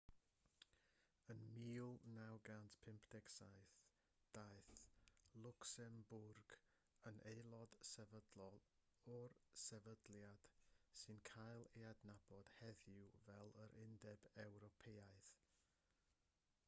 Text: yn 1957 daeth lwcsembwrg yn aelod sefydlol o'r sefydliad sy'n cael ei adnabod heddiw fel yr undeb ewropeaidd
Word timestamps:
yn 1.31 1.41
1957 1.55 3.51
daeth 4.37 4.69
lwcsembwrg 5.43 6.55
yn 7.11 7.19
aelod 7.33 7.75
sefydlol 7.89 8.57
o'r 9.17 9.35
sefydliad 9.65 10.47
sy'n 11.01 11.21
cael 11.31 11.67
ei 11.75 11.83
adnabod 11.91 12.49
heddiw 12.57 13.03
fel 13.27 13.53
yr 13.65 13.77
undeb 13.85 14.25
ewropeaidd 14.47 15.29